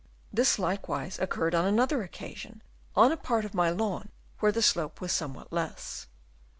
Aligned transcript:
This 0.33 0.57
likewise 0.57 1.19
occurred 1.19 1.53
on 1.53 1.63
another 1.67 2.01
occasion 2.01 2.63
on 2.95 3.11
a 3.11 3.17
part 3.17 3.45
of 3.45 3.53
my 3.53 3.69
lawn 3.69 4.09
where 4.39 4.51
the 4.51 4.63
slope 4.63 4.99
was 4.99 5.11
somewhat 5.11 5.53
less. 5.53 6.07